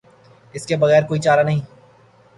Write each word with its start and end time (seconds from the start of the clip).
اس 0.53 0.65
کے 0.65 0.75
بغیر 0.77 1.03
کوئی 1.07 1.19
چارہ 1.21 1.43
نہیں۔ 1.43 1.61